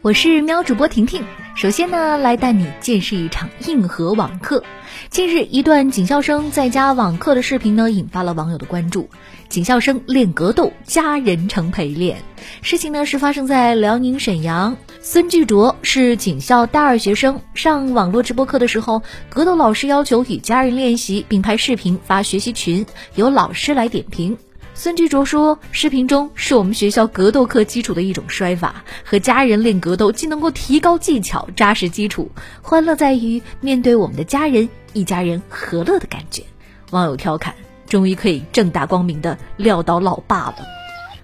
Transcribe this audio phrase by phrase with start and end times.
[0.00, 1.24] 我是喵主播婷婷。
[1.56, 4.62] 首先呢，来带你见识一场硬核网课。
[5.10, 9.10] 近日，一段警校生在家网课的视频呢，引发了网友的关注。
[9.48, 12.22] 警校生练格斗，家人成陪练。
[12.62, 14.76] 事情呢是发生在辽宁沈阳。
[15.00, 22.86] 孙巨卓是警校大二学生，上网络直播课的时候，格斗老师要求与家人练习，并拍视频发学习群，
[23.16, 24.38] 由老师来点评。
[24.78, 32.30] 孙巨卓说：“视频中是我们学校格斗课基础的一种摔法，和家人练格斗既能够提高技巧、扎实基础，
[32.62, 36.44] 欢乐在于面对我们的家人，一家人和乐的感觉。”
[36.92, 37.52] 网友调侃
[37.90, 40.58] ：“终于可以正大光明的撂倒老爸了。”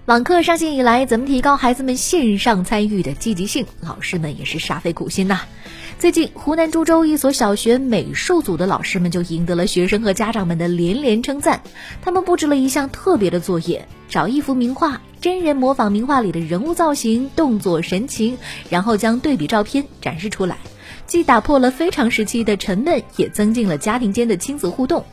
[0.05, 3.65] 网课上线以来，怎么提高孩子们线上参与的积极性？
[3.81, 5.41] 老师们也是煞费苦心呐。
[5.97, 11.59] 最近，湖南株洲一所小学美术组的老师们就赢得了学生和家长们的连连称赞。
[12.03, 18.37] 他们布置了一项特别的作业：找一幅名画，真人模仿名画里的人物造型、动作、神情，
[18.69, 20.57] 然后将对比照片展示出来，
[21.07, 25.03] 既打破了非常时期的沉闷，也增进了家庭间的亲子互动。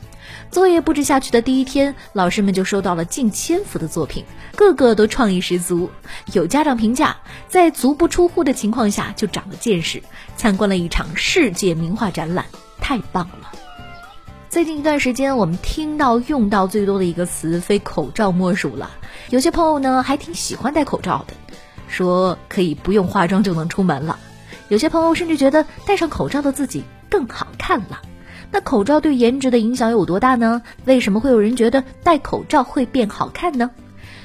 [0.51, 4.23] 作业布置下去的第一天，老师们就收到了近千幅的作品，
[4.55, 5.89] 个个都创意十足。
[6.33, 10.01] 有家长评价，在足不出户的情况下就长了见识，
[10.37, 12.45] 参观了一场世界名画展览，
[12.79, 13.51] 太棒了。
[14.49, 18.91] 最近一段时间，我们听到用到最多的一个词，非口罩莫属了。
[19.31, 21.33] 有些朋友呢，还挺喜欢戴口罩的，
[21.87, 24.19] 说可以不用化妆就能出门了。
[24.67, 27.99] 有些朋友甚至觉得戴上口罩的自己更好看了。
[28.53, 30.61] 那口罩对颜值的影响有多大呢？
[30.85, 33.71] 为什么会有人觉得戴口罩会变好看呢？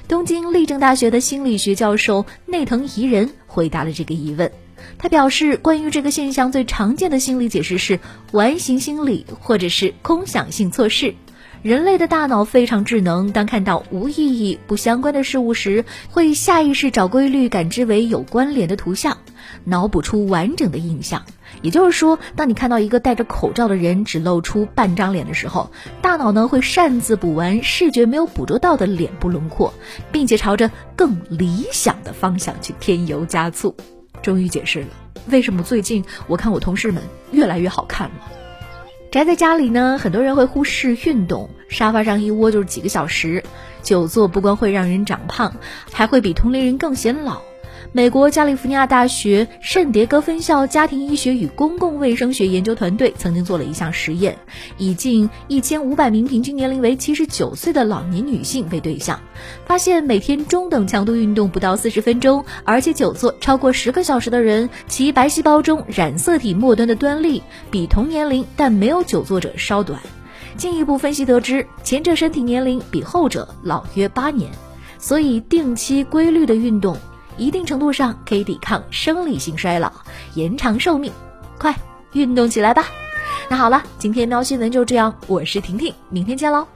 [0.07, 4.53] 东京立正大学的心理学教授内藤宜人回答了这个疑问。
[4.99, 8.01] 他表示，关于这个现象最常见的心理解释是
[8.33, 11.15] 完形心理，或者是空想性测试。
[11.63, 19.17] 人类的大脑非常智能，当看到无意义、不相关的事物时，会下意识找规律，感知为有关联的图像，
[19.65, 21.25] 脑补出完整的印象。
[21.63, 25.71] 也就是说，当你看到一个戴着口罩的人只露出半张脸的时候，
[26.03, 29.73] 大脑呢会擅自补完视觉没有捕捉到的脸部轮廓，
[30.13, 33.75] 并且朝着更理想的方向去添油加醋。
[34.23, 34.89] 终于解释了
[35.31, 38.15] 为什么最近我看我同事们越来越好看了。
[39.11, 43.43] 宅在家里呢，很多人会忽视运动，沙发上一窝就是几个小时，
[43.83, 45.55] 久坐不光会让人长胖，
[45.91, 47.41] 还会比同龄人更显老。
[47.93, 54.37] 美国加利福尼亚大学圣迭戈分校家庭医学与公共卫生学研究团队曾经做了一项实验，
[54.77, 59.19] 以近一千五百名平均年龄为七十九岁的老年女性为对象，
[59.65, 69.99] 发现每天中等强度运动不到四十分钟，而且久坐超过十个小时的人，其白细胞中染色体末端的端粒比同年龄但没有久坐者稍短。
[70.59, 74.51] 进一步分析得知，前者身体年龄比后者老约八年，
[74.99, 76.99] 所以定期规律的运动。
[77.39, 79.91] 一定程度上可以抵抗生理性衰老，
[80.35, 81.11] 延长寿命。
[81.59, 81.75] 快
[82.13, 82.85] 运动起来吧！
[83.49, 86.67] 那好了，今天喵新闻就这样，我是婷婷，明天见喽。